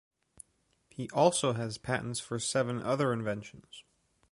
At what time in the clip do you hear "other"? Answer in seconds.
2.81-3.13